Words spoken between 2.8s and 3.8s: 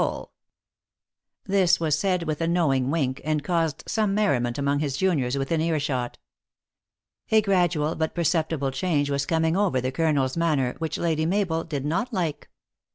wink, and caus